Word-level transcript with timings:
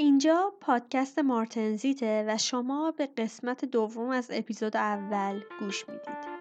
اینجا 0.00 0.52
پادکست 0.60 1.18
مارتنزیته 1.18 2.24
و 2.28 2.38
شما 2.38 2.90
به 2.90 3.06
قسمت 3.06 3.64
دوم 3.64 4.10
از 4.10 4.30
اپیزود 4.32 4.76
اول 4.76 5.40
گوش 5.60 5.88
می‌دید. 5.88 6.38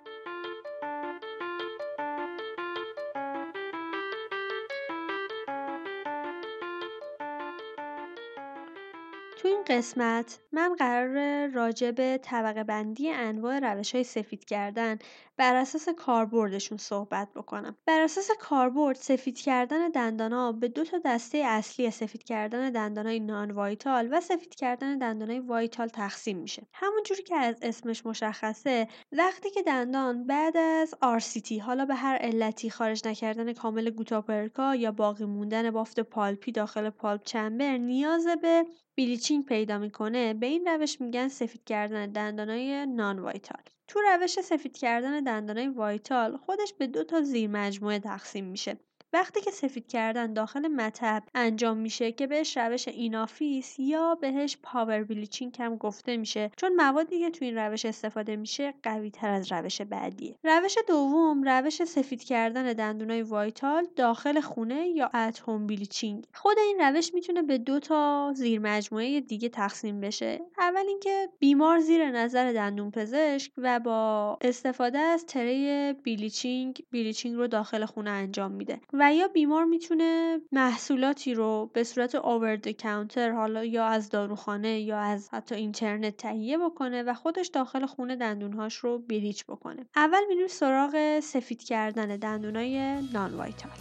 تو 9.37 9.47
این 9.47 9.63
قسمت 9.67 10.39
من 10.51 10.75
قراره 10.75 11.47
راجع 11.47 11.91
به 11.91 12.19
طبقه 12.23 12.63
بندی 12.63 13.11
انواع 13.11 13.59
روش 13.59 13.95
های 13.95 14.03
سفید 14.03 14.45
کردن 14.45 14.97
بر 15.37 15.55
اساس 15.55 15.89
کاربردشون 15.89 16.77
صحبت 16.77 17.33
بکنم. 17.35 17.77
بر 17.85 18.01
اساس 18.01 18.29
کاربرد 18.39 18.95
سفید 18.95 19.39
کردن 19.39 19.89
دندانا 19.89 20.51
به 20.51 20.67
دو 20.67 20.83
تا 20.83 20.97
دسته 21.05 21.37
اصلی 21.37 21.91
سفید 21.91 22.23
کردن 22.23 22.71
دندانای 22.71 23.19
non-vital 23.19 24.09
و 24.11 24.21
سفید 24.21 24.55
کردن 24.55 24.97
دندانای 24.97 25.39
vital 25.39 25.87
تقسیم 25.87 26.37
میشه. 26.37 26.67
همونجوری 26.73 27.23
که 27.23 27.35
از 27.35 27.55
اسمش 27.61 28.05
مشخصه 28.05 28.87
وقتی 29.11 29.49
که 29.49 29.63
دندان 29.63 30.27
بعد 30.27 30.57
از 30.57 30.95
RCT 31.03 31.51
حالا 31.51 31.85
به 31.85 31.95
هر 31.95 32.15
علتی 32.15 32.69
خارج 32.69 33.07
نکردن 33.07 33.53
کامل 33.53 33.89
gutta-percha 33.89 34.75
یا 34.75 34.91
باقی 34.91 35.25
موندن 35.25 35.71
بافت 35.71 35.99
پالپی 35.99 36.51
داخل 36.51 36.89
pulp 36.89 37.23
chamber 37.23 37.77
نیاز 37.77 38.27
به 38.41 38.65
bleaching 38.97 39.45
پیدا 39.45 39.77
می‌کنه 39.77 40.33
به 40.33 40.45
این 40.45 40.67
روش 40.67 41.01
میگن 41.01 41.27
سفید 41.27 41.63
کردن 41.63 42.11
دندانای 42.11 42.85
non-vital 42.85 43.76
تو 43.87 43.99
روش 44.01 44.41
سفید 44.41 44.77
کردن 44.77 45.23
دندانای 45.23 45.67
vital 45.67 46.37
خودش 46.37 46.73
به 46.73 46.87
دو 46.87 47.03
تا 47.03 47.21
زیر 47.21 47.49
مجموعه 47.49 47.99
تقسیم 47.99 48.45
میشه. 48.45 48.77
وقتی 49.13 49.41
که 49.41 49.51
سفید 49.51 49.87
کردن 49.87 50.33
داخل 50.33 50.67
مطب 50.67 51.23
انجام 51.35 51.77
میشه 51.77 52.11
که 52.11 52.27
بهش 52.27 52.57
روش 52.57 52.87
in-office 52.87 53.79
یا 53.79 54.15
بهش 54.15 54.57
power 54.63 55.03
bleaching 55.03 55.55
هم 55.59 55.75
گفته 55.75 56.17
میشه 56.17 56.51
چون 56.57 56.75
موادی 56.75 57.19
که 57.19 57.29
تو 57.29 57.45
این 57.45 57.57
روش 57.57 57.85
استفاده 57.85 58.35
میشه 58.35 58.73
قوی 58.83 59.11
تر 59.11 59.29
از 59.29 59.51
روش 59.51 59.81
بعدیه. 59.81 60.35
روش 60.43 60.75
دوم 60.87 61.43
روش 61.43 61.83
سفید 61.83 62.23
کردن 62.23 62.73
دندونای 62.73 63.21
vital 63.21 63.87
داخل 63.95 64.39
خونه 64.39 64.87
یا 64.87 65.09
at-home 65.13 65.67
bleaching. 65.67 66.25
خود 66.33 66.57
این 66.59 66.81
روش 66.81 67.13
می‌تونه 67.13 67.41
به 67.41 67.57
دو 67.57 67.79
تا 67.79 68.33
زیر 68.35 68.59
مجموعه 68.59 69.21
دیگه 69.21 69.49
تقسیم 69.49 70.01
بشه. 70.01 70.39
اول 70.59 70.87
اینکه 70.87 71.29
بیمار 71.39 71.79
زیر 71.79 72.11
نظر 72.11 72.53
دندون 72.53 72.91
پزشک 72.91 73.51
و 73.57 73.79
با 73.79 74.37
استفاده 74.41 74.99
از 74.99 75.25
tray 75.25 75.93
bleaching 76.05 76.83
bleaching 76.91 77.35
رو 77.35 77.47
داخل 77.47 77.85
خونه 77.85 78.09
انجام 78.09 78.51
میده. 78.51 78.79
و 78.99 79.13
یا 79.13 79.27
بیمار 79.27 79.65
می‌تونه 79.65 80.41
محصولاتی 80.51 81.33
رو 81.33 81.69
به 81.73 81.83
صورت 81.83 82.15
over 82.15 82.53
the 82.53 82.81
counter 82.81 83.31
حالا 83.31 83.65
یا 83.65 83.85
از 83.85 84.09
داروخانه 84.09 84.79
یا 84.79 84.99
از 84.99 85.29
حتی 85.33 85.55
اینترنت 85.55 86.17
تهیه 86.17 86.57
بکنه 86.57 87.03
و 87.03 87.13
خودش 87.13 87.47
داخل 87.47 87.85
خونه 87.85 88.15
دندونهاش 88.15 88.75
رو 88.75 88.99
bleach 88.99 89.45
بکنه. 89.45 89.85
اول 89.95 90.21
میریم 90.29 90.47
سراغ 90.47 91.19
سفید 91.19 91.63
کردن 91.63 92.17
دندونای 92.17 93.01
non-vital 93.13 93.71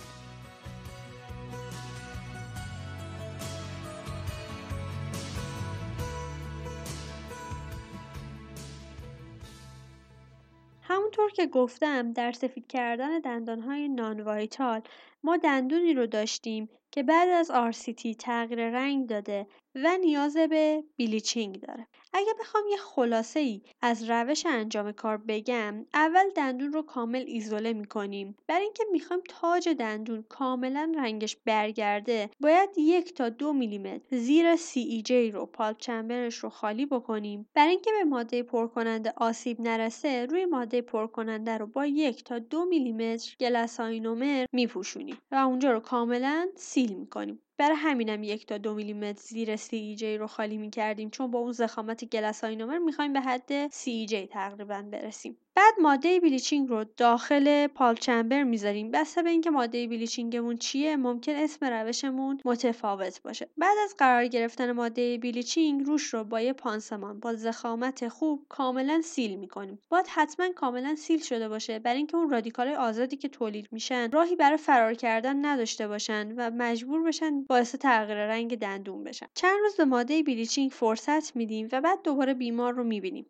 همونطور 10.89 11.31
که 11.31 11.47
گفتم 11.47 12.13
در 12.13 12.33
سفید 12.33 12.67
کردن 12.67 13.19
دندانهای 13.19 13.89
non-vital 13.89 14.81
ما 15.27 15.37
دندونی 15.37 15.95
رو 15.95 16.07
داشتیم. 16.07 16.69
که 16.97 17.03
بعد 17.03 17.29
از 17.29 17.51
RCT 17.51 18.17
تغییر 18.19 18.71
رنگ 18.71 19.09
داده 19.09 19.47
و 19.75 19.99
نیاز 20.01 20.37
به 20.37 20.85
bleaching 20.99 21.61
داره. 21.61 21.87
اگه 22.13 22.35
بخوام 22.41 22.65
یه 22.71 22.77
خلاصه 22.77 23.41
ای 23.41 23.63
از 23.83 24.11
روش 24.11 24.47
انجام 24.47 24.93
کار 24.93 25.17
بگم 25.17 25.87
اول 25.95 26.31
دندون 26.37 26.73
رو 26.73 26.83
کامل 26.83 27.25
ایزوله 27.27 27.73
می‌کنیم 27.73 28.37
برای 28.47 28.65
اینکه 28.65 28.85
می‌خوایم 28.93 29.23
تاج 29.29 29.69
دندون 29.69 30.25
کاملا 30.29 30.93
رنگش 30.97 31.37
برگرده 31.45 32.31
باید 32.41 32.71
یک 32.77 33.15
تا 33.15 33.29
دو 33.29 33.53
میلیمتر 33.53 34.17
زیر 34.17 34.57
CEJ 34.57 35.11
رو 35.11 35.47
pulp 35.47 35.79
chamberش 35.79 36.35
رو 36.35 36.49
خالی 36.49 36.87
بکنیم 36.87 37.47
برای 37.55 37.71
اینکه 37.71 37.91
به 37.99 38.05
ماده 38.05 38.43
پرکننده 38.43 39.13
آسیب 39.17 39.61
نرسه 39.61 40.27
روی 40.27 40.45
ماده 40.45 40.83
پرکننده 40.83 41.59
رو 41.59 41.67
با 41.67 41.87
یک 41.87 42.25
تا 42.25 42.39
دو 42.39 42.65
میلیمتر 42.65 43.37
glass 43.41 43.85
ionomer 43.85 44.47
میپوشونیم 44.53 45.19
و 45.31 45.35
اونجا 45.35 45.73
رو 45.73 45.81
کاملا 45.81 46.49
seal 46.87 46.97
می‌کنیم. 46.99 47.43
برای 47.59 47.77
همینم 47.77 48.23
یک 48.23 48.47
تا 48.47 48.59
دو 48.59 48.75
میلیمتر 48.75 49.23
زیر 49.23 49.57
CEJ 49.57 50.19
رو 50.19 50.27
خالی 50.27 50.57
می 50.57 50.71
کردیم 50.71 51.11
چون 51.11 51.31
با 51.31 51.39
اون 51.39 51.53
ضخامت 51.53 52.05
glass 52.05 52.36
ionomer 52.36 52.79
می‌خوایم 52.79 53.13
به 53.13 53.21
حد 53.21 53.69
CEJ 53.73 54.27
تقریبا 54.27 54.83
برسیم. 54.93 55.37
بعد 55.57 55.75
ماده 55.81 56.21
bleaching 56.21 56.69
رو 56.69 56.85
داخل 56.97 57.67
pulp 57.67 57.95
chamber 57.95 58.43
می‌ذاریم. 58.43 58.91
بسته 58.91 59.23
به 59.23 59.31
اینکه 59.31 59.51
ماده 59.51 59.87
bleachingمون 59.87 60.57
چیه 60.57 60.97
ممکنه 60.97 61.33
اسم 61.33 61.67
روشمون 61.67 62.41
متفاوت 62.45 63.23
باشه. 63.23 63.49
بعد 63.57 63.77
از 63.85 63.95
قرار 63.99 64.27
گرفتن 64.27 64.73
ماده 64.73 65.19
bleaching 65.19 65.87
روش 65.87 66.15
رو 66.15 66.25
با 66.25 66.41
یه 66.41 66.53
پانسمان 66.53 67.21
با 67.21 67.35
ضخامت 67.35 68.09
خوب 68.09 68.47
کاملا 68.49 69.01
seal 69.03 69.37
می‌کنیم. 69.37 69.79
باید 69.89 70.07
حتما 70.09 70.49
کاملا 70.49 70.95
seal 70.95 71.21
شده 71.21 71.49
باشه. 71.49 71.79
برای 71.79 71.99
اینکه 71.99 72.17
اون 72.17 72.31
رادیکال 72.31 72.69
آزادی 72.69 73.17
که 73.17 73.29
تولید 73.29 73.69
میشن 73.73 74.11
راهی 74.11 74.37
برای 74.37 74.57
فرار 74.59 74.95
کردن 74.95 75.45
نداشته 75.45 75.89
باشن 75.89 76.33
و 76.37 76.51
مجبور 76.51 77.03
بشن 77.03 77.43
باعث 77.43 77.75
تغییر 77.75 78.27
رنگ 78.27 78.59
دندون 78.59 79.05
بشن. 79.05 79.27
چند 79.35 79.59
روز 79.61 79.77
به 79.77 79.85
ماده 79.85 80.23
bleaching 80.23 80.71
فرصت 80.71 81.37
میدیم 81.37 81.69
و 81.73 81.81
بعد 81.81 82.03
دوباره 82.03 82.35
بیمار 82.35 82.73
رو 82.73 82.85
می‌بینیم. 82.85 83.27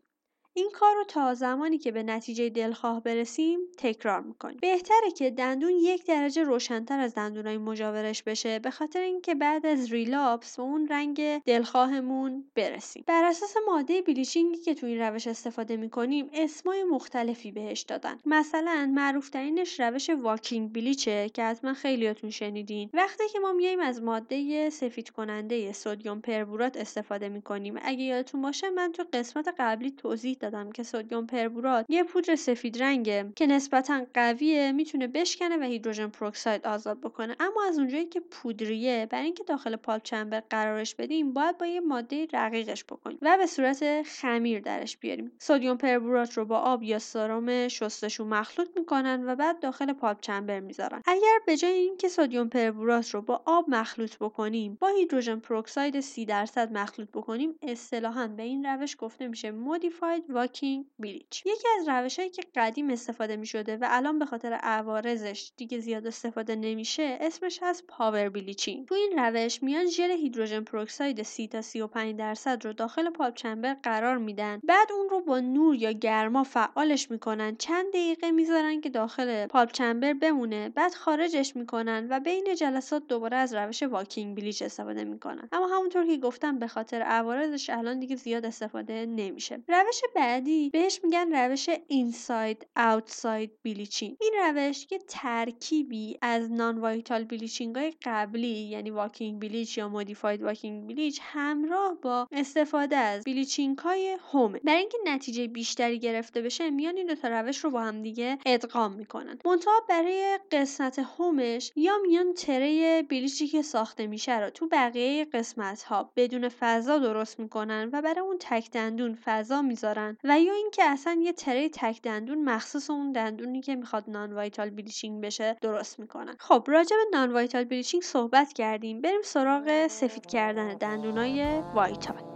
این 0.56 0.70
کار 0.72 0.94
رو 0.94 1.04
تا 1.04 1.34
زمانی 1.34 1.78
که 1.78 1.92
به 1.92 2.02
نتیجه 2.02 2.48
دلخواه 2.48 3.02
برسیم 3.02 3.60
تکرار 3.78 4.20
می‌کنیم. 4.20 4.58
بهتره 4.60 5.10
که 5.16 5.30
دندون 5.30 5.70
یک 5.70 6.06
درجه 6.06 6.42
روشنتر 6.42 6.98
از 6.98 7.14
دندونای 7.14 7.58
مجاورش 7.58 8.22
بشه 8.22 8.58
به 8.58 8.70
خاطر 8.70 9.00
اینکه 9.00 9.34
بعد 9.34 9.66
از 9.66 9.92
relapse 9.92 10.56
به 10.56 10.62
اون 10.62 10.88
رنگ 10.88 11.38
دلخواهمون 11.38 12.44
برسیم. 12.54 13.04
بر 13.06 13.24
اساس 13.24 13.54
ماده 13.66 14.02
bleaching 14.02 14.53
ی 14.53 14.58
که 14.58 14.74
تو 14.74 14.86
این 14.86 15.00
روش 15.00 15.26
استفاده 15.26 15.76
می‌کنیم 15.76 16.30
اسمای 16.32 16.84
مختلفی 16.84 17.52
بهش 17.52 17.80
دادن. 17.80 18.18
مثلا 18.26 18.92
معروف 18.94 19.30
ترینش 19.30 19.80
روش 19.80 20.10
walking 20.10 20.72
bleach 20.72 21.20
ه 21.20 21.28
که 21.34 21.44
حتما 21.44 21.74
خیلیاتون 21.74 22.30
شنیدین. 22.30 22.90
وقتی 22.92 23.28
که 23.32 23.38
ما 23.38 23.52
میایم 23.52 23.80
از 23.80 24.02
ماده 24.02 24.70
سفید 24.70 25.10
کننده 25.10 25.72
سدیم 25.72 26.20
پربورات 26.20 26.76
استفاده 26.76 27.28
می‌کنیم. 27.28 27.74
اگه 27.82 28.02
یادتون 28.02 28.42
باشه 28.42 28.70
من 28.70 28.92
تو 28.92 29.04
قسمت 29.12 29.54
قبلی 29.58 29.90
توضیح 29.90 30.36
دادم 30.50 30.72
که 30.72 30.82
سدیم 30.82 31.26
پربورات 31.26 31.86
یه 31.88 32.04
پودر 32.04 32.36
سفید 32.36 32.82
رنگه 32.82 33.32
که 33.36 33.46
نسبتا 33.46 34.06
قویه 34.14 34.72
می‌تونه 34.72 35.06
بشکنه 35.06 35.56
و 35.56 35.62
hydrogen 35.62 36.08
peroxide 36.08 36.66
آزاد 36.66 37.00
بکنه. 37.00 37.36
اما 37.40 37.64
از 37.68 37.78
اونجایی 37.78 38.04
که 38.04 38.20
پودریه 38.20 39.06
برای 39.10 39.24
اینکه 39.24 39.44
داخل 39.44 39.76
pulp 39.76 40.02
chamber 40.02 40.42
قرارش 40.50 40.94
بدیم 40.94 41.32
باید 41.32 41.58
با 41.58 41.66
یه 41.66 41.80
ماده 41.80 42.26
رقیقش 42.32 42.84
بکنیم 42.84 43.18
و 43.22 43.36
به 43.38 43.46
صورت 43.46 44.02
خمیر 44.02 44.60
درش 44.60 44.96
بیاریم. 44.96 45.32
سدیم 45.38 45.76
پربورات 45.76 46.32
رو 46.32 46.44
با 46.44 46.58
آب 46.58 46.82
یا 46.82 46.98
سرم 46.98 47.68
شستشو 47.68 48.24
مخلوط 48.24 48.68
می‌کنن 48.76 49.24
و 49.26 49.34
بعد 49.36 49.60
داخل 49.60 49.92
pulp 49.92 50.20
chamber 50.20 50.60
می‌ذارن. 50.60 51.02
اگر 51.06 51.38
به 51.46 51.56
جای 51.56 51.72
اینکه 51.72 52.08
سدیم 52.08 52.48
پربورات 52.48 53.10
رو 53.10 53.22
با 53.22 53.42
آب 53.46 53.64
مخلوط 53.68 54.16
بکنیم 54.20 54.78
با 54.80 54.88
hydrogen 54.88 55.38
peroxide 55.38 56.00
30 56.00 56.24
درصد 56.24 56.72
مخلوط 56.72 57.08
بکنیم 57.08 57.54
اصطلاحا 57.62 58.26
به 58.26 58.42
این 58.42 58.66
روش 58.66 58.96
گفته 58.98 59.28
میشه 59.28 59.50
modified 59.50 60.24
walking 60.36 60.86
bleach 60.98 61.46
یکی 61.46 61.68
از 61.78 61.88
روشهایی 61.88 62.30
که 62.30 62.42
قدیم 62.54 62.90
استفاده 62.90 63.36
می 63.36 63.46
شده 63.46 63.76
و 63.76 63.86
الان 63.88 64.18
به 64.18 64.26
خاطر 64.26 64.52
عوارضش 64.52 65.52
دیگه 65.56 65.78
زیاد 65.78 66.06
استفاده 66.06 66.56
نمیشه 66.56 67.18
اسمش 67.20 67.62
هست 67.62 67.84
power 67.88 68.28
bleaching 68.28 68.86
تو 68.86 68.94
این 68.94 69.18
روش 69.18 69.62
میان 69.62 69.86
ژل 69.86 70.10
hydrogen 70.10 70.64
peroxide 70.64 71.22
30 71.22 71.48
تا 71.48 71.62
35 71.62 72.16
درصد 72.16 72.66
رو 72.66 72.72
داخل 72.72 73.10
pulp 73.10 73.34
chamber 73.34 73.74
قرار 73.74 74.18
میدن. 74.18 74.60
بعد 74.64 74.92
اون 74.92 75.08
رو 75.08 75.20
با 75.20 75.40
نور 75.40 75.74
یا 75.74 75.92
گرما 75.92 76.44
فعالش 76.44 77.10
می‌کنن. 77.10 77.56
چند 77.56 77.88
دقیقه 77.88 78.30
می‌ذارن 78.30 78.80
که 78.80 78.90
داخل 78.90 79.46
pulp 79.46 79.72
chamber 79.72 80.12
بمونه. 80.12 80.68
بعد 80.68 80.94
خارجش 80.94 81.56
می‌کنن 81.56 82.06
و 82.10 82.20
بین 82.20 82.54
جلسات 82.58 83.06
دوباره 83.08 83.36
از 83.36 83.54
روش 83.54 83.82
walking 83.82 84.36
bleach 84.36 84.62
استفاده 84.62 85.04
می‌کنن. 85.04 85.48
اما 85.52 85.66
همونطور 85.66 86.06
که 86.06 86.16
گفتم 86.16 86.58
به 86.58 86.66
خاطر 86.66 87.02
عوارضش 87.02 87.70
الان 87.70 88.00
دیگه 88.00 88.16
زیاد 88.16 88.44
استفاده 88.44 89.06
نمیشه. 89.06 89.62
روش 89.68 90.00
بعدی 90.26 90.70
بهش 90.70 91.00
میگن 91.04 91.32
روش 91.32 91.68
inside 91.88 92.66
outside 92.76 93.50
bleaching 93.64 94.16
این 94.20 94.32
روش 94.42 94.86
که 94.86 94.98
ترکیبی 94.98 96.18
از 96.22 96.52
non-vital 96.52 97.24
bleaching 97.24 97.76
های 97.76 97.92
قبلی 98.04 98.48
یعنی 98.48 98.90
walking 98.90 99.40
bleach 99.40 99.78
یا 99.78 99.88
modified 99.88 100.42
walking 100.42 100.86
bleach 100.88 101.20
همراه 101.22 101.94
با 102.02 102.28
استفاده 102.32 102.96
از 102.96 103.24
bleaching 103.24 103.78
های 103.78 104.18
home 104.32 104.53
ه 104.53 104.58
برای 104.64 104.78
اینکه 104.78 104.98
نتیجه 105.04 105.46
بیشتری 105.46 105.98
گرفته 105.98 106.42
بشه 106.42 106.70
میان 106.70 106.96
این 106.96 107.06
دو 107.06 107.14
تا 107.14 107.28
روش 107.28 107.64
رو 107.64 107.70
با 107.70 107.80
هم 107.80 108.02
دیگه 108.02 108.38
ادغام 108.46 108.92
می‌کنن. 108.92 109.38
منتها 109.44 109.72
برای 109.88 110.38
قسمت 110.52 110.98
home 110.98 111.48
ش 111.48 111.72
یا 111.76 111.98
میان 112.06 112.34
tray 112.34 113.02
bleach 113.02 113.40
ی 113.40 113.46
که 113.46 113.62
ساخته 113.62 114.06
میشه 114.06 114.40
رو 114.40 114.50
تو 114.50 114.68
بقیه 114.68 115.24
قسمت 115.24 115.82
ها 115.82 116.12
بدون 116.16 116.48
فضا 116.48 116.98
درست 116.98 117.40
می‌کنن 117.40 117.90
و 117.92 118.02
برای 118.02 118.20
اون 118.20 118.36
تک 118.40 118.70
دندون 118.70 119.14
فضا 119.24 119.62
می‌ذارن 119.62 120.05
و 120.24 120.40
یا 120.40 120.52
اینکه 120.52 120.84
اصلا 120.84 121.20
یه 121.22 121.32
tray 121.32 121.68
تک 121.68 122.02
دندون 122.02 122.44
مخصوص 122.44 122.90
اون 122.90 123.12
دندونی 123.12 123.62
که 123.62 123.76
می‌خواد 123.76 124.04
non-vital 124.08 124.70
bleaching 124.70 125.24
بشه 125.24 125.56
درست 125.60 126.00
می‌کنن. 126.00 126.36
خب 126.38 126.64
راجع 126.66 126.96
به 126.96 127.18
non-vital 127.18 127.64
bleaching 127.64 128.02
صحبت 128.02 128.52
کردیم. 128.52 129.00
بریم 129.00 129.22
سراغ 129.24 129.86
سفید 129.86 130.26
کردن 130.26 130.74
دندونای 130.74 131.62
vital. 131.74 132.35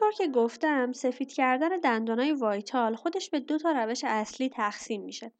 همونطور 0.00 0.26
که 0.26 0.32
گفتم 0.32 0.92
سفید 0.92 1.32
کردن 1.32 1.68
دندانای 1.80 2.32
vital 2.32 2.94
خودش 2.96 3.30
به 3.30 3.40
دو 3.40 3.58
تا 3.58 3.72
روش 3.72 4.04
اصلی 4.04 4.48
تقسیم 4.48 5.02
میشه. 5.02 5.32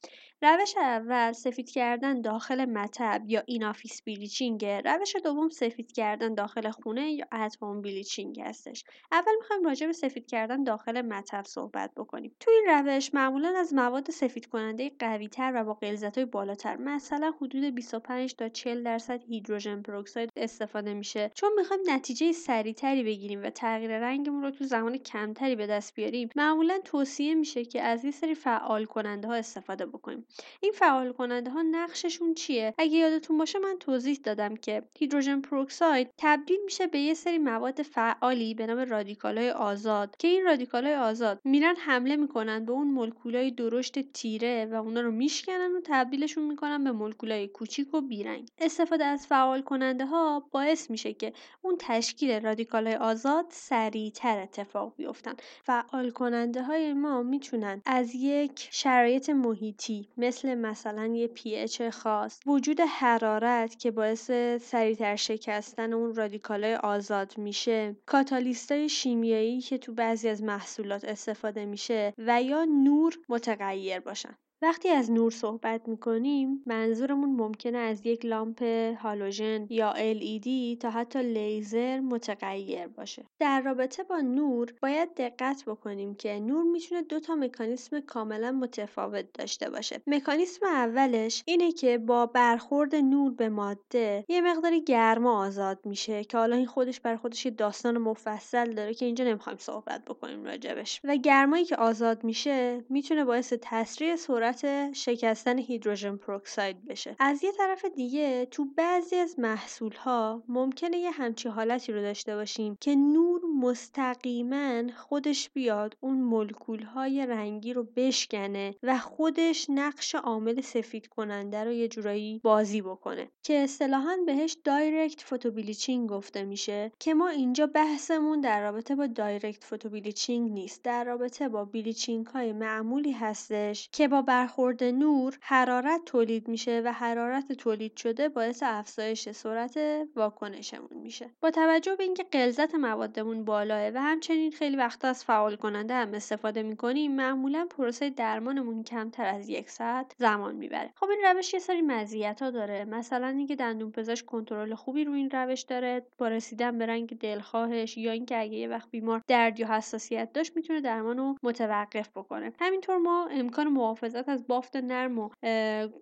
روش 0.42 0.76
اول 0.76 1.32
سفید 1.32 1.70
کردن 1.70 2.20
داخل 2.20 2.64
مطب 2.64 3.22
یا 3.26 3.42
in-office 3.46 4.02
bleaching 4.02 4.64
روش 4.64 5.16
دوم 5.24 5.48
سفید 5.48 5.92
کردن 5.92 6.34
داخل 6.34 6.70
خونه 6.70 7.12
یا 7.12 7.24
at-home 7.32 7.82
bleaching 7.82 8.40
هستش. 8.40 8.84
اول 9.12 9.32
می‌خوایم 9.38 9.64
راجع 9.64 9.86
به 9.86 9.92
سفید 9.92 10.26
کردن 10.26 10.64
داخل 10.64 11.02
مطب 11.02 11.44
صحبت 11.46 11.90
بکنیم. 11.96 12.34
تو 12.40 12.50
این 12.50 12.64
روش 12.68 13.14
معمولا 13.14 13.54
از 13.58 13.74
مواد 13.74 14.10
سفید 14.10 14.46
کننده 14.46 14.90
قوی 14.98 15.28
تر 15.28 15.52
و 15.54 15.64
با 15.64 15.74
غلظت 15.74 16.18
های 16.18 16.24
بالاتر 16.24 16.76
مثلا 16.76 17.34
حدود 17.40 17.64
25 17.74 18.34
تا 18.34 18.48
40 18.48 18.82
درصد 18.82 19.22
hydrogen 19.22 19.82
peroxide 19.82 20.30
استفاده 20.36 20.94
میشه. 20.94 21.30
چون 21.34 21.50
می‌خوایم 21.56 21.82
نتیجه 21.86 22.32
سریعتری 22.32 23.04
بگیریم 23.04 23.42
و 23.42 23.50
تغییر 23.50 23.98
رنگمون 23.98 24.42
رو 24.42 24.50
تو 24.50 24.64
زمان 24.64 24.98
کمتری 24.98 25.56
به 25.56 25.66
دست 25.66 25.94
بیاریم 25.94 26.28
معمولا 26.36 26.78
توصیه 26.84 27.34
میشه 27.34 27.64
که 27.64 27.82
از 27.82 28.04
این 28.04 28.12
سری 28.12 28.34
فعال 28.34 28.84
کننده 28.84 29.28
ها 29.28 29.34
استفاده 29.34 29.86
بکنیم. 29.86 30.27
این 30.60 30.72
فعال 30.72 31.12
کننده 31.12 31.50
ها 31.50 31.62
نقششون 31.62 32.34
چیه؟ 32.34 32.74
اگه 32.78 32.96
یادتون 32.96 33.38
باشه 33.38 33.58
من 33.58 33.76
توضیح 33.80 34.20
دادم 34.24 34.56
که 34.56 34.82
hydrogen 34.98 35.40
peroxide 35.40 36.10
تبدیل 36.18 36.58
میشه 36.64 36.86
به 36.86 36.98
یه 36.98 37.14
سری 37.14 37.38
مواد 37.38 37.82
فعالی 37.82 38.54
به 38.54 38.66
نام 38.66 38.78
رادیکال 38.78 39.38
های 39.38 39.50
آزاد 39.50 40.16
که 40.18 40.28
این 40.28 40.44
رادیکال 40.44 40.84
های 40.84 40.94
آزاد 40.94 41.40
میرن 41.44 41.76
حمله 41.76 42.16
می‌کنن 42.16 42.64
به 42.64 42.72
اون 42.72 42.86
مولکولای 42.86 43.50
درشت 43.50 44.12
تیره 44.12 44.66
و 44.66 44.74
اونا 44.74 45.00
رو 45.00 45.10
میشکنن 45.10 45.76
و 45.76 45.80
تبدیلشون 45.84 46.44
می‌کنن 46.44 46.84
به 46.84 46.92
مولکولای 46.92 47.48
کوچیک 47.48 47.94
و 47.94 48.00
بیرنگ. 48.00 48.48
استفاده 48.58 49.04
از 49.04 49.26
فعال 49.26 49.62
کننده 49.62 50.06
ها 50.06 50.48
باعث 50.52 50.90
میشه 50.90 51.12
که 51.12 51.32
اون 51.62 51.76
تشکیل 51.78 52.40
رادیکال 52.40 52.86
های 52.86 52.96
آزاد 52.96 53.46
سریعتر 53.50 54.38
اتفاق 54.38 54.94
بیفتن. 54.96 55.34
فعال 55.64 56.10
کننده 56.10 56.62
های 56.62 56.92
ما 56.92 57.22
می‌تونن 57.22 57.82
از 57.86 58.14
یک 58.14 58.68
شرایط 58.70 59.30
محیطی 59.30 60.08
مثل 60.18 60.54
مثلا 60.54 61.06
یه 61.06 61.30
pH 61.36 61.82
خاص 61.82 62.40
وجود 62.46 62.80
حرارت 62.80 63.78
که 63.78 63.90
باعث 63.90 64.30
سریعتر 64.60 65.16
شکستن 65.16 65.92
اون 65.92 66.14
رادیکالای 66.14 66.74
آزاد 66.74 67.38
میشه. 67.38 67.96
کاتالیستای 68.06 68.88
شیمیایی 68.88 69.60
که 69.60 69.78
تو 69.78 69.94
بعضی 69.94 70.28
از 70.28 70.42
محصولات 70.42 71.04
استفاده 71.04 71.64
میشه 71.64 72.14
و 72.18 72.42
یا 72.42 72.64
نور 72.64 73.14
متغیر 73.28 74.00
باشن. 74.00 74.34
وقتی 74.62 74.88
از 74.88 75.10
نور 75.10 75.30
صحبت 75.30 75.88
می‌کنیم 75.88 76.62
منظورمون 76.66 77.30
ممکنه 77.30 77.78
از 77.78 78.06
یک 78.06 78.26
لامپ 78.26 78.62
هالوژن 79.00 79.66
یا 79.70 79.94
LED 79.94 80.78
تا 80.80 80.90
حتی 80.90 81.22
لیزر 81.22 82.00
متغیر 82.00 82.86
باشه. 82.86 83.24
در 83.38 83.60
رابطه 83.60 84.02
با 84.02 84.20
نور 84.20 84.74
باید 84.82 85.14
دقت 85.14 85.64
بکنیم 85.66 86.14
که 86.14 86.40
نور 86.40 86.64
می‌تونه 86.64 87.02
دو 87.02 87.20
تا 87.20 87.34
مکانیسم 87.34 88.00
کاملا 88.00 88.52
متفاوت 88.52 89.24
داشته 89.34 89.70
باشه. 89.70 90.00
مکانیسم 90.06 90.66
اولش 90.66 91.42
اینه 91.46 91.72
که 91.72 91.98
با 91.98 92.26
برخورد 92.26 92.94
نور 92.94 93.32
به 93.32 93.48
ماده 93.48 94.24
یه 94.28 94.40
مقداری 94.40 94.84
گرما 94.84 95.46
آزاد 95.46 95.78
میشه 95.84 96.24
که 96.24 96.38
حالا 96.38 96.56
این 96.56 96.66
خودش 96.66 97.00
بر 97.00 97.16
خودش 97.16 97.44
یه 97.44 97.50
داستان 97.50 97.98
مفصل 97.98 98.72
داره 98.72 98.94
که 98.94 99.06
اینجا 99.06 99.24
نمی‌خوایم 99.24 99.58
صحبت 99.58 100.04
بکنیم 100.04 100.44
راجبش 100.44 101.00
و 101.04 101.16
گرمایی 101.16 101.64
که 101.64 101.76
آزاد 101.76 102.24
میشه 102.24 102.84
می‌تونه 102.88 103.24
باعث 103.24 103.52
تسریع 103.62 104.16
سرعت 104.16 104.47
شکستن 104.92 105.58
hydrogen 105.58 106.16
peroxide 106.16 106.84
بشه. 106.84 107.16
از 107.18 107.44
یه 107.44 107.52
طرف 107.52 107.84
دیگه 107.84 108.46
تو 108.46 108.64
بعضی 108.64 109.16
از 109.16 109.38
محصول 109.38 109.92
ها 109.92 110.42
ممکنه 110.48 110.96
یه 110.96 111.10
همچی 111.10 111.48
حالتی 111.48 111.92
رو 111.92 112.00
داشته 112.00 112.36
باشیم 112.36 112.76
که 112.80 112.94
نور 112.94 113.40
مستقیما 113.60 114.82
خودش 114.96 115.50
بیاد 115.50 115.96
اون 116.00 116.20
مولکول 116.20 116.82
های 116.82 117.26
رنگی 117.26 117.72
رو 117.72 117.86
بشکنه 117.96 118.74
و 118.82 118.98
خودش 118.98 119.66
نقش 119.70 120.14
عامل 120.14 120.60
سفید 120.60 121.06
کننده 121.06 121.64
رو 121.64 121.72
یه 121.72 121.88
جورایی 121.88 122.40
بازی 122.44 122.82
بکنه. 122.82 123.28
که 123.42 123.54
اصطلاحا 123.54 124.16
بهش 124.26 124.56
direct 124.64 125.20
photobleaching 125.20 126.08
گفته 126.08 126.44
میشه 126.44 126.92
که 126.98 127.14
ما 127.14 127.28
اینجا 127.28 127.66
بحثمون 127.66 128.40
در 128.40 128.62
رابطه 128.62 128.94
با 128.94 129.06
direct 129.06 129.64
photobleaching 129.64 130.52
نیست 130.52 130.84
در 130.84 131.04
رابطه 131.04 131.48
با 131.48 131.64
bleaching 131.64 132.26
های 132.26 132.52
معمولی 132.52 133.12
هستش 133.12 133.88
که 133.92 134.08
با 134.08 134.22
برخورد 134.38 134.84
نور 134.84 135.38
حرارت 135.40 136.04
تولید 136.06 136.48
میشه 136.48 136.82
و 136.84 136.92
حرارت 136.92 137.52
تولید 137.52 137.96
شده 137.96 138.28
باعث 138.28 138.62
افزایش 138.66 139.30
سرعت 139.30 139.78
واکنشمون 140.16 141.02
میشه. 141.02 141.30
با 141.40 141.50
توجه 141.50 141.96
به 141.96 142.04
اینکه 142.04 142.24
غلظت 142.32 142.74
موادمون 142.74 143.44
بالاه 143.44 143.88
و 143.88 143.98
همچنین 143.98 144.50
خیلی 144.50 144.76
وقتا 144.76 145.08
از 145.08 145.24
فعال 145.24 145.56
کننده 145.56 145.94
هم 145.94 146.14
استفاده 146.14 146.62
می‌کنیم 146.62 147.16
معمولا 147.16 147.66
پروسه 147.70 148.10
درمانمون 148.10 148.82
کمتر 148.82 149.26
از 149.26 149.48
یک 149.48 149.70
ساعت 149.70 150.14
زمان 150.18 150.54
می‌بره. 150.54 150.90
خب 150.94 151.06
این 151.10 151.20
روش 151.24 151.54
یه 151.54 151.60
سری 151.60 151.82
مزیت 151.82 152.42
ها 152.42 152.50
داره. 152.50 152.84
مثلا 152.84 153.26
اینکه 153.26 153.56
دندون 153.56 153.90
پزشک 153.90 154.26
کنترل 154.26 154.74
خوبی 154.74 155.04
رو 155.04 155.12
این 155.12 155.30
روش 155.30 155.62
داره 155.62 156.06
با 156.18 156.28
رسیدن 156.28 156.78
به 156.78 156.86
رنگ 156.86 157.18
دلخواهش 157.18 157.96
یا 157.96 158.12
اینکه 158.12 158.40
اگه 158.40 158.54
یه 158.56 158.68
وقت 158.68 158.90
بیمار 158.90 159.22
درد 159.26 159.60
یا 159.60 159.66
حساسیت 159.66 160.32
داشت 160.32 160.56
می‌تونه 160.56 160.80
درمان 160.80 161.16
رو 161.18 161.36
متوقف 161.42 162.08
بکنه. 162.08 162.52
همینطور 162.60 162.96
ما 162.96 163.28
امکان 163.30 163.68
محافظت 163.68 164.27
از 164.28 164.46
بافت 164.46 164.76
نرم 164.76 165.18
و 165.18 165.28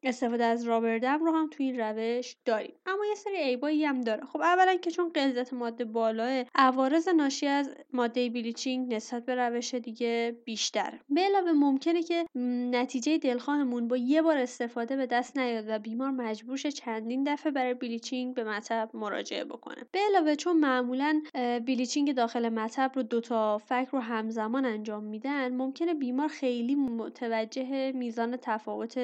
استفاده 0.02 0.44
از 0.44 0.64
رابردم 0.64 1.24
رو 1.24 1.32
هم 1.32 1.48
توی 1.50 1.66
این 1.66 1.80
روش 1.80 2.36
داریم. 2.44 2.74
اما 2.86 3.06
یه 3.06 3.14
سری 3.14 3.36
عیبایی 3.36 3.84
هم 3.84 4.00
داره. 4.00 4.24
خب 4.24 4.40
اولا 4.40 4.76
که 4.76 4.90
چون 4.90 5.08
غلظت 5.08 5.52
ماده 5.52 5.84
بالاه 5.84 6.44
عوارض 6.54 7.08
ناشی 7.08 7.46
از 7.46 7.74
ماده 7.92 8.30
بلیچینگ 8.30 8.94
نسبت 8.94 9.24
به 9.24 9.34
روش 9.34 9.74
دیگه 9.74 10.36
بیشتره 10.44 11.00
به 11.08 11.20
علاوه 11.20 11.52
ممکنه 11.52 12.02
که 12.02 12.26
نتیجه 12.70 13.18
دلخواهمون 13.18 13.88
با 13.88 13.96
یه 13.96 14.22
بار 14.22 14.36
استفاده 14.36 14.96
به 14.96 15.06
دست 15.06 15.38
نیاد 15.38 15.64
و 15.68 15.78
بیمار 15.78 16.10
مجبور 16.10 16.56
شه 16.56 16.70
چندین 16.72 17.24
دفعه 17.24 17.52
برای 17.52 17.74
بلیچینگ 17.74 18.34
به 18.34 18.44
مطب 18.44 18.90
مراجعه 18.94 19.44
بکنه. 19.44 19.82
به 19.92 19.98
علاوه 20.08 20.34
چون 20.34 20.56
معمولا 20.56 21.22
بلیچینگ 21.66 22.14
داخل 22.14 22.48
مطب 22.48 22.92
رو 22.94 23.02
دو 23.02 23.20
تا 23.20 23.58
فکر 23.58 23.88
رو 23.92 23.98
همزمان 23.98 24.64
انجام 24.64 25.04
میدن 25.04 25.54
ممکنه 25.54 25.94
بیمار 25.94 26.28
خیلی 26.28 26.74
متوجه 26.74 27.92
میز 27.92 28.15
میزان 28.16 28.36
تفاوت 28.42 28.94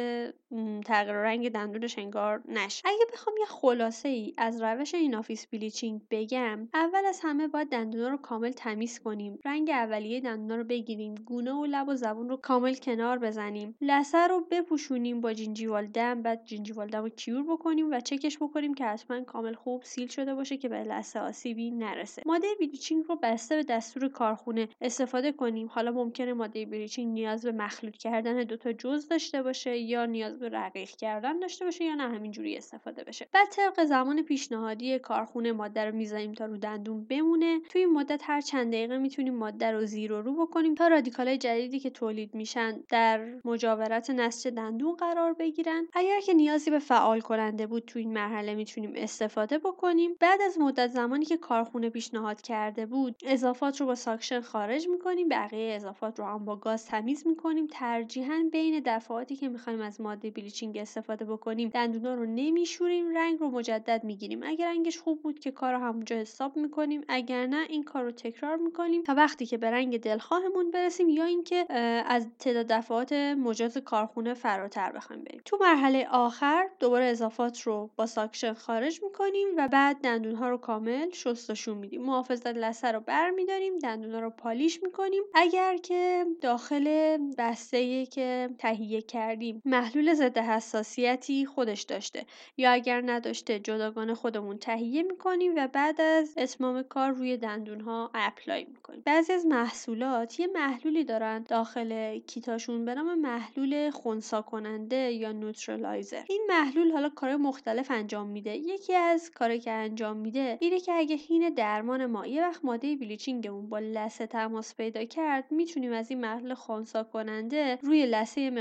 تغییر 0.84 1.16
رنگ 1.16 1.48
دندونش 1.48 1.98
انگار 1.98 2.42
نشه. 2.48 2.82
اگه 2.84 3.06
بخوام 3.12 3.36
یه 3.40 3.46
خلاصه 3.46 4.08
ای 4.08 4.34
از 4.38 4.62
روش 4.62 4.94
in-office 4.94 5.46
bleaching 5.46 6.00
بگم 6.10 6.68
اول 6.74 7.06
از 7.08 7.20
همه 7.22 7.48
باید 7.48 7.68
دندونا 7.68 8.08
رو 8.08 8.16
کامل 8.16 8.52
تمیز 8.52 8.98
کنیم. 8.98 9.38
رنگ 9.44 9.70
اولیه 9.70 10.20
دندونا 10.20 10.56
رو 10.56 10.64
بگیریم. 10.64 11.14
گونه 11.14 11.52
و 11.52 11.64
لب 11.64 11.88
و 11.88 11.94
زبون 11.94 12.28
رو 12.28 12.36
کامل 12.36 12.74
کنار 12.74 13.18
بزنیم. 13.18 13.76
لثه 13.80 14.26
رو 14.26 14.46
بپوشونیم 14.50 15.20
با 15.20 15.32
gingival 15.32 15.86
dam 15.86 16.22
بعد 16.22 16.44
gingival 16.44 16.86
dam 16.86 17.02
رو 17.02 17.08
cure 17.08 17.42
بکنیم 17.42 17.90
و 17.90 18.00
چکش 18.00 18.38
بکنیم 18.38 18.74
که 18.74 18.84
حتما 18.84 19.20
کامل 19.20 19.54
خوب 19.54 19.82
seal 19.82 20.08
شده 20.08 20.34
باشه 20.34 20.56
که 20.56 20.68
به 20.68 20.84
لثه 20.84 21.20
آسیبی 21.20 21.70
نرسه. 21.70 22.22
ماده 22.26 22.46
bleaching 22.60 23.04
رو 23.08 23.18
بسته 23.22 23.56
به 23.56 23.62
دستور 23.62 24.08
کارخونه 24.08 24.68
استفاده 24.80 25.32
کنیم. 25.32 25.66
حالا 25.66 25.90
ممکنه 25.90 26.32
ماده 26.32 26.66
bleaching 26.66 27.12
نیاز 27.12 27.44
به 27.44 27.52
مخلوط 27.52 27.96
کردن 27.96 28.42
دو 28.44 28.56
تا 28.56 28.72
داشته 29.08 29.42
باشه 29.42 29.78
یا 29.78 30.06
نیاز 30.06 30.38
به 30.38 30.48
رقیق 30.48 30.90
کردن 30.90 31.38
داشته 31.38 31.64
باشه 31.64 31.84
یا 31.84 31.94
نه 31.94 32.02
همینجوری 32.02 32.56
استفاده 32.56 33.04
بشه. 33.04 33.28
بعد 33.32 33.48
طبق 33.48 33.84
زمان 33.84 34.22
پیشنهادی 34.22 34.98
کارخونه 34.98 35.52
ماده 35.52 35.84
رو 35.84 35.94
می‌ذاریم 35.94 36.32
تا 36.32 36.46
رو 36.46 36.56
دندون 36.56 37.04
بمونه. 37.04 37.60
توی 37.60 37.80
این 37.80 37.92
مدت 37.92 38.20
هر 38.24 38.40
چند 38.40 38.72
دقیقه 38.72 38.98
می‌تونیم 38.98 39.34
ماده 39.34 39.70
رو 39.70 39.86
زیر 39.86 40.12
و 40.12 40.22
رو 40.22 40.46
بکنیم 40.46 40.74
تا 40.74 40.88
رادیکال 40.88 41.36
جدیدی 41.36 41.80
که 41.80 41.90
تولید 41.90 42.34
میشن 42.34 42.80
در 42.88 43.40
مجاورت 43.44 44.10
نسج 44.10 44.48
دندون 44.48 44.96
قرار 44.96 45.32
بگیرن. 45.32 45.86
اگر 45.92 46.20
که 46.20 46.34
نیازی 46.34 46.70
به 46.70 46.78
فعال 46.78 47.20
کننده 47.20 47.66
بود 47.66 47.84
تو 47.84 47.98
این 47.98 48.12
مرحله 48.12 48.54
می‌تونیم 48.54 48.92
استفاده 48.96 49.58
بکنیم. 49.58 50.16
بعد 50.20 50.42
از 50.42 50.58
مدت 50.58 50.90
زمانی 50.90 51.24
که 51.24 51.36
کارخونه 51.36 51.90
پیشنهاد 51.90 52.40
کرده 52.40 52.86
بود 52.86 53.16
اضافات 53.26 53.80
رو 53.80 53.86
با 53.86 53.94
suction 53.94 54.40
خارج 54.40 54.88
می‌کنیم 54.88 55.28
بقیه 55.28 55.74
اضافات 55.74 56.18
رو 56.18 56.24
هم 56.24 56.44
با 56.44 56.56
گاز 56.56 56.86
تمیز 56.86 57.26
می‌کنیم. 57.26 57.66
ترجیحاً 57.66 58.48
بین 58.52 58.80
دفعاتی 58.96 59.36
که 59.36 59.48
می‌خوایم 59.48 59.80
از 59.80 60.00
ماده 60.00 60.30
bleaching 60.30 60.76
استفاده 60.76 61.24
بکنیم 61.24 61.68
دندونا 61.68 62.14
رو 62.14 62.26
نمیشوریم 62.26 63.16
رنگ 63.16 63.40
رو 63.40 63.50
مجدد 63.50 64.04
می‌گیریم. 64.04 64.42
اگر 64.42 64.68
رنگش 64.68 64.98
خوب 64.98 65.22
بود 65.22 65.38
که 65.38 65.50
کار 65.50 65.72
رو 65.72 65.78
همونجا 65.78 66.16
حساب 66.16 66.56
می‌کنیم 66.56 67.04
اگر 67.08 67.46
نه 67.46 67.66
این 67.68 67.82
کار 67.82 68.04
رو 68.04 68.10
تکرار 68.10 68.56
می‌کنیم 68.56 69.02
تا 69.02 69.14
وقتی 69.14 69.46
که 69.46 69.56
به 69.56 69.70
رنگ 69.70 70.00
دلخواهمون 70.00 70.70
برسیم 70.70 71.08
یا 71.08 71.24
اینکه 71.24 71.66
از 72.06 72.26
تعداد 72.38 72.66
دفعات 72.66 73.12
مجاز 73.12 73.76
کارخونه 73.76 74.34
فراتر 74.34 74.92
بخوایم 74.92 75.24
بریم. 75.24 75.40
تو 75.44 75.58
مرحله 75.60 76.08
آخر 76.10 76.68
دوباره 76.80 77.04
اضافات 77.04 77.60
رو 77.60 77.90
با 77.96 78.06
suction 78.06 78.52
خارج 78.52 79.02
می‌کنیم 79.02 79.48
و 79.56 79.68
بعد 79.68 79.96
دندون 79.96 80.34
ها 80.34 80.48
رو 80.48 80.56
کامل 80.56 81.10
شستشون 81.10 81.78
میدیم. 81.78 82.02
محافظت 82.02 82.46
لثه 82.46 82.92
رو 82.92 83.00
برمیداریم 83.00 83.78
دندون 83.78 84.14
ها 84.14 84.20
رو 84.20 84.30
polish 84.30 84.82
می‌کنیم. 84.82 85.22
اگر 85.34 85.76
که 85.76 86.26
داخل 86.40 87.16
بسته 87.38 88.06
که 88.06 88.50
تهیه 88.72 89.02
کردیم. 89.02 89.62
محلول 89.64 90.14
ضد 90.14 90.38
حساسیتی 90.38 91.46
خودش 91.46 91.82
داشته. 91.82 92.26
یا 92.56 92.72
اگر 92.72 93.02
نداشته 93.06 93.58
جداگانه 93.58 94.14
خودمون 94.14 94.58
تهیه 94.58 95.02
می‌کنیم 95.02 95.52
و 95.56 95.68
بعد 95.72 96.00
از 96.00 96.34
اتمام 96.36 96.82
کار 96.82 97.10
روی 97.10 97.36
دندون 97.36 97.80
ها 97.80 98.10
apply 98.14 98.64
می‌کنیم. 98.64 99.02
بعضی 99.04 99.32
از 99.32 99.46
محصولات 99.46 100.40
یه 100.40 100.46
محلولی 100.46 101.04
دارن 101.04 101.42
داخل 101.42 102.18
کیتاشون 102.18 102.84
به 102.84 102.94
نام 102.94 103.20
محلول 103.20 103.90
خونسا 103.90 104.42
کننده 104.42 104.96
یا 104.96 105.32
نوترالایزر 105.32 106.22
این 106.28 106.46
محلول 106.48 106.92
حالا 106.92 107.08
کار 107.08 107.36
مختلف 107.36 107.90
انجام 107.90 108.28
میده. 108.28 108.56
یکی 108.56 108.94
از 108.94 109.30
کاری 109.30 109.58
که 109.60 109.70
انجام 109.70 110.16
میده 110.16 110.58
اینه 110.60 110.80
که 110.80 110.92
اگه 110.92 111.16
هین 111.16 111.54
درمان 111.54 112.06
ما 112.06 112.26
یه 112.26 112.42
وقت 112.42 112.64
ماده 112.64 112.96
bleaching 112.96 113.50
مون 113.50 113.68
با 113.68 113.78
لثه 113.78 114.26
تماس 114.26 114.76
پیدا 114.76 115.04
کرد 115.04 115.44
می‌تونیم 115.50 115.92
از 115.92 116.10
این 116.10 116.20
محلول 116.20 116.54
خونسا 116.54 117.04
کننده 117.04 117.78
روی 117.82 118.02
یه 118.02 118.06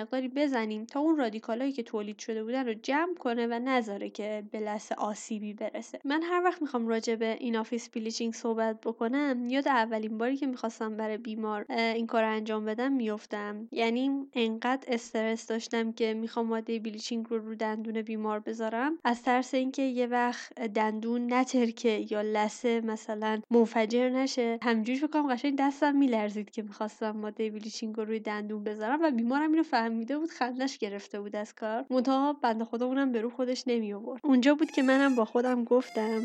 مقداری 0.01 0.27
بزنیم 0.27 0.85
تا 0.85 0.99
اون 0.99 1.17
رادیکالایی 1.17 1.71
که 1.71 1.83
تولید 1.83 2.19
شده 2.19 2.43
بودن 2.43 2.67
رو 2.67 2.73
جمع 2.73 3.13
کنه 3.15 3.47
و 3.47 3.59
نذاره 3.59 4.09
که 4.09 4.43
به 4.51 4.59
لثه 4.59 4.95
آسیبی 4.95 5.53
برسه. 5.53 5.99
من 6.05 6.23
هر 6.23 6.41
وقت 6.43 6.61
می‌خوام 6.61 6.87
راجع 6.87 7.15
به 7.15 7.37
in-office 7.39 7.89
bleaching 7.89 8.33
صحبت 8.33 8.81
بکنم 8.81 9.47
یاد 9.49 9.67
اولین 9.67 10.17
باری 10.17 10.37
که 10.37 10.47
می‌خواستم 10.47 10.97
برای 10.97 11.17
بیمار 11.17 11.65
این 11.71 12.07
کار 12.07 12.23
انجام 12.23 12.65
بدم 12.65 12.91
میفتم 12.91 13.67
یعنی 13.71 14.27
انقدر 14.33 14.83
استرس 14.87 15.47
داشتم 15.47 15.91
که 15.91 16.13
می‌خوام 16.13 16.45
ماده 16.45 16.79
bleaching 16.79 17.25
رو 17.29 17.37
رو 17.37 17.55
دندون 17.55 18.01
بیمار 18.01 18.39
بذارم. 18.39 18.97
از 19.03 19.23
ترس 19.23 19.53
اینکه 19.53 19.81
یه 19.81 20.07
وقت 20.07 20.53
دندون 20.59 21.33
نترکه 21.33 22.05
یا 22.09 22.21
لثه 22.21 22.81
مثلا 22.81 23.41
منفجر 23.51 24.09
نشه 24.09 24.59
همینجوری 24.61 24.99
فکر 24.99 25.07
کنم 25.07 25.33
قشنگ 25.33 25.55
دستم 25.59 25.95
میلرزید 25.95 26.51
که 26.51 26.61
می‌خواستم 26.61 27.11
ماده 27.11 27.49
bleaching 27.49 27.95
رو 27.95 28.05
روی 28.05 28.19
دندون 28.19 28.63
بذارم 28.63 28.99
و 29.03 29.11
بیمارم 29.11 29.51
اینو 29.51 29.63
فهمیده 29.91 30.17
بود 30.17 30.29
خندش 30.29 30.77
گرفته 30.77 31.21
بود 31.21 31.35
از 31.35 31.53
کار. 31.53 31.85
منتها 31.89 32.33
بنده 32.33 32.65
خدا 32.65 32.85
اونم 32.85 33.11
به 33.11 33.21
رو 33.21 33.29
خودش 33.29 33.63
نمی 33.67 33.93
آورد 33.93 34.21
اونجا 34.23 34.55
بود 34.55 34.71
که 34.71 34.81
منم 34.81 35.15
با 35.15 35.25
خودم 35.25 35.63
گفتم. 35.63 36.21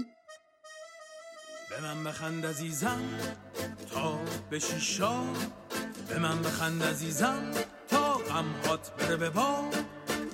به 1.70 1.82
من 1.82 2.04
بخند 2.04 2.46
عزیزم 2.46 3.02
تا 3.90 4.18
بشی 4.50 4.80
شاد 4.80 5.36
به 6.08 6.18
من 6.18 6.42
بخند 6.42 6.82
عزیزم 6.82 7.50
تا 7.88 8.12
غم 8.12 8.44
هات 8.66 8.90
بره 8.96 9.16
به 9.16 9.30
با. 9.30 9.70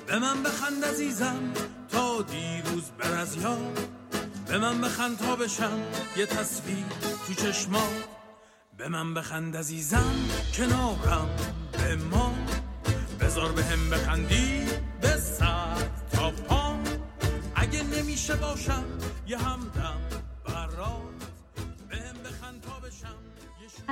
به 0.06 0.18
من 0.18 0.42
بخند 0.42 0.84
عزیزم 0.84 1.52
تا 1.88 2.22
دیروز 2.22 2.90
بر 2.98 3.20
از 3.20 3.36
یاد 3.36 3.78
به 4.48 4.58
من 4.58 4.80
بخند 4.80 5.18
تا 5.18 5.36
بشم 5.36 5.82
یه 6.16 6.26
تصویر 6.26 6.84
تو 7.26 7.34
چشما. 7.34 7.88
به 8.78 8.88
من 8.88 9.14
بخند 9.14 9.56
عزیزم 9.56 10.14
کنارم 10.56 11.28
به 11.72 11.96
ما. 11.96 12.51
شعور 13.42 13.52
بهمك 13.52 14.08
عندي. 14.08 14.41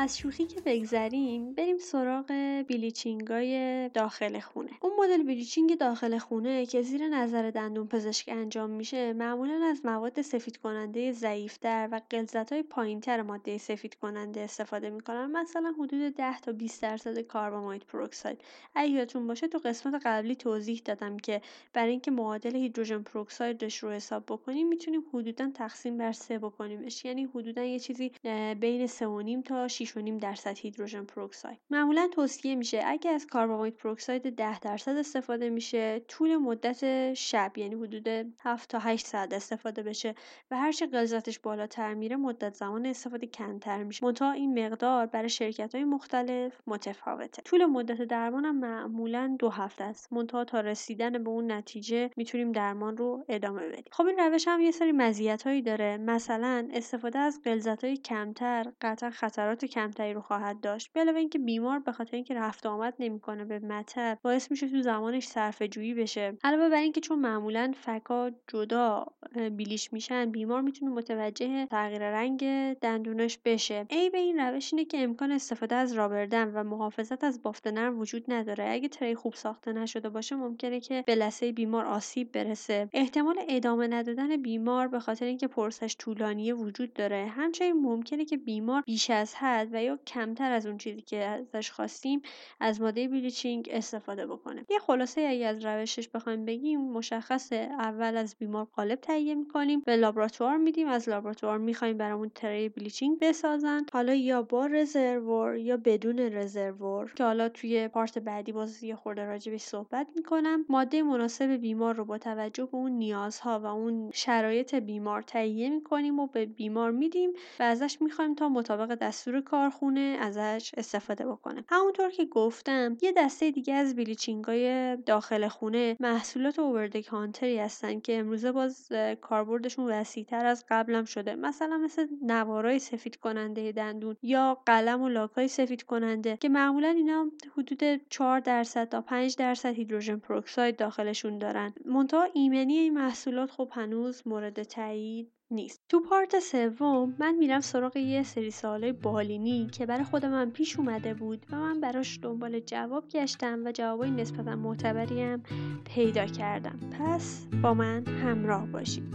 از 0.00 0.18
شوخی 0.18 0.46
که 0.46 0.60
بگذریم 0.60 1.54
بریم 1.54 1.78
سراغ 1.78 2.26
بلیچینگای 2.68 3.88
داخل 3.88 4.40
خونه. 4.40 4.70
اون 4.82 4.92
مدل 4.98 5.22
بلیچینگ 5.22 5.78
داخل 5.78 6.18
خونه 6.18 6.66
که 6.66 6.82
زیر 6.82 7.08
نظر 7.08 7.50
دندون 7.50 7.86
پزشک 7.86 8.28
انجام 8.28 8.70
میشه 8.70 9.12
معمولا 9.12 9.64
از 9.64 9.80
مواد 9.84 10.22
سفید 10.22 10.56
کننده 10.56 11.12
ضعیفتر 11.12 11.88
و 11.92 12.00
غلظت 12.10 12.52
های 12.52 12.62
پایینتر 12.62 13.22
ماده 13.22 13.58
سفید 13.58 13.94
کننده 13.94 14.40
استفاده 14.40 14.90
می‌کنن. 14.90 15.30
مثلا 15.30 15.74
حدود 15.78 16.14
10 16.14 16.40
تا 16.40 16.52
20 16.52 16.82
درصد 16.82 17.18
کاربامید 17.18 17.82
پروکساید. 17.82 18.40
اگه 18.74 18.90
یادتون 18.90 19.26
باشه 19.26 19.48
تو 19.48 19.58
قسمت 19.58 20.02
قبلی 20.04 20.36
توضیح 20.36 20.82
دادم 20.84 21.16
که 21.16 21.42
برای 21.72 21.90
اینکه 21.90 22.10
معادل 22.10 22.56
hydrogen 22.56 23.02
peroxide 23.02 23.63
ش 23.63 23.78
رو 23.78 23.90
حساب 23.90 24.24
بکنیم 24.28 24.68
می‌تونیم 24.68 25.02
حدودا 25.12 25.50
تقسیم 25.54 25.98
بر 25.98 26.12
سه 26.12 26.38
بکنیمش. 26.38 27.04
یعنی 27.04 27.28
حدودا 27.34 27.64
یه 27.64 27.78
چیزی 27.78 28.12
بین 28.60 28.86
3.5 28.86 29.42
تا 29.44 29.68
6.5 29.90 30.20
درصد 30.20 30.58
hydrogen 30.58 31.04
peroxide. 31.04 31.58
معمولا 31.70 32.08
توصیه 32.12 32.54
میشه 32.54 32.82
اگه 32.86 33.10
از 33.10 33.26
carbamide 33.26 33.76
peroxide 33.76 34.22
10 34.22 34.60
درصد 34.60 34.96
استفاده 34.96 35.50
میشه 35.50 36.02
طول 36.08 36.36
مدت 36.36 37.14
شب 37.14 37.52
یعنی 37.56 37.74
حدود 37.74 38.08
7 38.40 38.70
تا 38.70 38.78
8 38.78 39.06
ساعت 39.06 39.32
استفاده 39.32 39.82
بشه 39.82 40.14
و 40.50 40.56
هر 40.56 40.72
چه 40.72 40.86
غلظتش 40.86 41.38
بالاتر 41.38 41.94
میره 41.94 42.16
مدت 42.16 42.54
زمان 42.54 42.86
استفاده 42.86 43.26
کمتر 43.26 43.82
میشه. 43.82 44.06
منتها 44.06 44.32
این 44.32 44.66
مقدار 44.66 45.06
برای 45.06 45.28
شرکت 45.28 45.74
های 45.74 45.84
مختلف 45.84 46.60
متفاوته. 46.66 47.42
طول 47.42 47.66
مدت 47.66 48.02
درمان 48.02 48.44
هم 48.44 48.58
معمولا 48.58 49.36
دو 49.38 49.48
هفته 49.48 49.84
است. 49.84 50.12
منتها 50.12 50.44
تا 50.44 50.60
رسیدن 50.60 51.24
به 51.24 51.30
اون 51.30 51.52
نتیجه 51.52 52.10
می‌تونیم 52.16 52.52
درمان 52.52 52.96
رو 52.96 53.24
ادامه 53.28 53.68
بدیم. 53.68 53.92
خب 53.92 54.06
این 54.06 54.18
روش 54.18 54.48
هم 54.48 54.60
یه 54.60 54.70
سری 54.70 54.92
مزیت 54.92 55.42
هایی 55.42 55.62
داره. 55.62 55.96
مثلا 55.96 56.68
استفاده 56.72 57.18
از 57.18 57.40
غلظت 57.44 57.84
های 57.84 57.96
کمتر 57.96 58.72
قطعا 58.80 59.10
خطرات 59.10 59.64
کمتری 59.80 60.12
رو 60.12 60.20
خواهد 60.20 60.60
داشت. 60.60 60.90
علاوه 60.96 61.18
اینکه 61.18 61.38
بیمار 61.38 61.78
به 61.78 61.92
خاطر 61.92 62.16
اینکه 62.16 62.34
رفت 62.34 62.66
آمد 62.66 62.94
نمی‌کنه 62.98 63.44
به 63.44 63.58
مطب 63.58 64.18
باعث 64.22 64.50
میشه 64.50 64.68
تو 64.68 64.82
زمانش 64.82 65.26
صرفه 65.26 65.68
جویی 65.68 65.94
بشه. 65.94 66.38
علاوه 66.44 66.68
بر 66.68 66.80
اینکه 66.80 67.00
چون 67.00 67.18
معمولا 67.18 67.72
فکا 67.76 68.30
جدا 68.48 69.06
بیلیش 69.50 69.92
میشن 69.92 70.30
بیمار 70.30 70.60
می‌تونه 70.60 70.92
متوجه 70.92 71.66
تغییر 71.66 72.02
رنگ 72.02 72.44
دندونش 72.72 73.38
بشه. 73.44 73.86
ای 73.90 74.10
به 74.10 74.18
این 74.18 74.40
روش 74.40 74.72
اینه 74.72 74.84
که 74.84 75.02
امکان 75.02 75.32
استفاده 75.32 75.74
از 75.74 75.92
رابردن 75.92 76.52
و 76.54 76.62
محافظت 76.62 77.24
از 77.24 77.42
بافت 77.42 77.66
نرم 77.66 77.98
وجود 77.98 78.24
نداره. 78.28 78.68
اگه 78.70 78.88
تری 78.88 79.14
خوب 79.14 79.34
ساخته 79.34 79.72
نشده 79.72 80.08
باشه 80.08 80.36
ممکنه 80.36 80.80
که 80.80 81.04
به 81.06 81.14
لثه 81.14 81.52
بیمار 81.52 81.84
آسیب 81.84 82.32
برسه. 82.32 82.88
احتمال 82.92 83.36
ادامه 83.48 83.86
ندادن 83.86 84.36
بیمار 84.36 84.88
به 84.88 85.00
خاطر 85.00 85.26
اینکه 85.26 85.48
پرسش 85.48 85.96
طولانی 85.98 86.52
وجود 86.52 86.92
داره. 86.92 87.26
همچنین 87.36 87.72
ممکنه 87.72 88.24
که 88.24 88.36
بیمار 88.36 88.82
بیش 88.86 89.10
از 89.10 89.34
حد 89.34 89.69
و 89.72 89.82
یا 89.82 89.98
کمتر 90.06 90.52
از 90.52 90.66
اون 90.66 90.78
چیزی 90.78 91.02
که 91.02 91.24
ازش 91.24 91.70
خواستیم 91.70 92.22
از 92.60 92.80
ماده 92.80 93.08
بلیچینگ 93.08 93.68
استفاده 93.72 94.26
بکنه. 94.26 94.64
یه 94.70 94.78
خلاصه 94.78 95.20
اگه 95.20 95.46
از 95.46 95.64
روشش 95.64 96.08
بخوایم 96.08 96.44
بگیم 96.44 96.80
مشخصه 96.80 97.56
اول 97.78 98.16
از 98.16 98.36
بیمار 98.38 98.64
قالب 98.64 99.00
تهیه 99.00 99.34
می‌کنیم 99.34 99.80
به 99.80 99.96
لابراتوار 99.96 100.56
میدیم. 100.56 100.88
از 100.88 101.08
لابراتوار 101.08 101.58
می‌خوایم 101.58 101.96
برامون 101.98 102.30
تری 102.34 102.68
بلیچینگ 102.68 103.18
بسازن. 103.20 103.86
حالا 103.92 104.14
یا 104.14 104.42
با 104.42 104.66
رزرور 104.66 105.56
یا 105.56 105.76
بدون 105.76 106.18
رزرور 106.18 107.12
که 107.14 107.24
حالا 107.24 107.48
توی 107.48 107.88
پارت 107.88 108.18
بعدی 108.18 108.52
باز 108.52 108.82
یه 108.82 108.94
خورده 108.94 109.24
راجبش 109.24 109.60
صحبت 109.60 110.06
می‌کنم. 110.16 110.64
ماده 110.68 111.02
مناسب 111.02 111.44
بیمار 111.50 111.94
رو 111.94 112.04
با 112.04 112.18
توجه 112.18 112.66
به 112.66 112.74
اون 112.74 112.92
نیازها 112.92 113.60
و 113.60 113.66
اون 113.66 114.10
شرایط 114.14 114.74
بیمار 114.74 115.22
تهیه 115.22 115.70
می‌کنیم 115.70 116.18
و 116.18 116.26
به 116.26 116.46
بیمار 116.46 116.90
میدیم 116.90 117.30
و 117.60 117.62
ازش 117.62 117.98
می‌خوایم 118.00 118.34
تا 118.34 118.48
مطابق 118.48 118.94
دستور 118.94 119.40
کارخونه 119.60 120.16
ازش 120.20 120.70
استفاده 120.76 121.26
بکنه. 121.26 121.64
همونطور 121.68 122.10
که 122.10 122.24
گفتم 122.24 122.96
یه 123.02 123.12
دسته 123.16 123.50
دیگه 123.50 123.74
از 123.74 123.96
بلیچینگای 123.96 124.96
داخل 124.96 125.48
خونه 125.48 125.96
محصولات 126.00 126.58
اوورد 126.58 127.00
کانتری 127.00 127.58
هستن 127.58 128.00
که 128.00 128.18
امروزه 128.18 128.52
باز 128.52 128.88
کاربردشون 129.20 129.90
وسیعتر 129.90 130.46
از 130.46 130.64
قبلم 130.70 131.04
شده. 131.04 131.34
مثلا 131.34 131.78
مثل 131.78 132.06
نوارای 132.22 132.78
سفید 132.78 133.16
کننده 133.16 133.72
دندون 133.72 134.16
یا 134.22 134.62
قلم 134.66 135.02
و 135.02 135.08
لاکای 135.08 135.48
سفید 135.48 135.82
کننده 135.82 136.36
که 136.36 136.48
معمولا 136.48 136.88
اینا 136.88 137.30
حدود 137.56 138.08
4 138.08 138.40
درصد 138.40 138.88
تا 138.88 139.00
5 139.00 139.36
درصد 139.36 139.74
هیدروژن 139.74 140.16
پروکساید 140.16 140.76
داخلشون 140.76 141.38
دارن. 141.38 141.74
منتها 141.84 142.22
ایمنی 142.34 142.78
این 142.78 142.94
محصولات 142.94 143.50
خب 143.50 143.68
هنوز 143.72 144.22
مورد 144.26 144.62
تایید 144.62 145.39
نیست. 145.50 145.80
تو 145.88 146.00
پارت 146.00 146.38
سوم 146.38 147.14
من 147.18 147.34
میرم 147.34 147.60
سراغ 147.60 147.96
یه 147.96 148.22
سری 148.22 148.50
سوالای 148.50 148.92
بالینی 148.92 149.66
که 149.66 149.86
برای 149.86 150.04
خود 150.04 150.26
من 150.26 150.50
پیش 150.50 150.78
اومده 150.78 151.14
بود 151.14 151.46
و 151.52 151.56
من 151.56 151.80
براش 151.80 152.18
دنبال 152.22 152.60
جواب 152.60 153.08
گشتم 153.08 153.64
و 153.64 153.72
جوابای 153.72 154.10
نسبتا 154.10 154.56
معتبری 154.56 155.22
هم 155.22 155.42
پیدا 155.84 156.26
کردم. 156.26 156.78
پس 156.98 157.46
با 157.62 157.74
من 157.74 158.06
همراه 158.06 158.66
باشید. 158.66 159.14